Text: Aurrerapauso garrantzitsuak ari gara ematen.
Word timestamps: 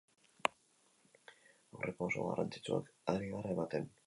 Aurrerapauso 0.47 2.27
garrantzitsuak 2.31 2.93
ari 3.15 3.33
gara 3.37 3.57
ematen. 3.59 3.93